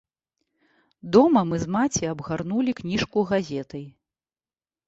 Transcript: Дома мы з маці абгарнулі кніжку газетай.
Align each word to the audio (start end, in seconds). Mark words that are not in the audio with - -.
Дома 1.15 1.43
мы 1.51 1.59
з 1.65 1.69
маці 1.75 2.03
абгарнулі 2.13 2.71
кніжку 2.81 3.27
газетай. 3.33 3.85